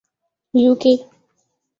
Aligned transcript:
you 0.53 0.73
کے 0.81 0.93